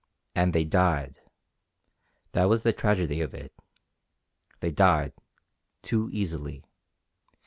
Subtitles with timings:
[0.33, 1.19] And they died.
[2.31, 3.53] That was the tragedy of it.
[4.59, 5.13] They died
[5.83, 6.63] too easily.